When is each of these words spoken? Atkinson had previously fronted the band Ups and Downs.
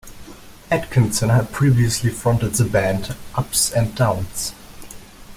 Atkinson 0.71 1.29
had 1.29 1.51
previously 1.51 2.09
fronted 2.09 2.53
the 2.55 2.65
band 2.65 3.15
Ups 3.35 3.71
and 3.71 3.93
Downs. 3.93 4.51